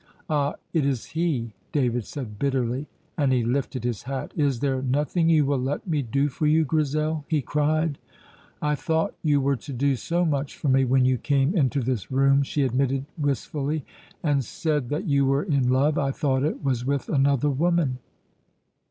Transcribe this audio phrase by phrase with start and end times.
[0.27, 2.87] "Ah, it is he," David said bitterly,
[3.19, 4.31] and he lifted his hat.
[4.35, 7.99] "Is there nothing you will let me do for you, Grizel?" he cried.
[8.63, 12.11] "I thought you were to do so much for me when you came into this
[12.11, 13.85] room," she admitted wistfully,
[14.23, 15.99] "and said that you were in love.
[15.99, 17.99] I thought it was with another woman."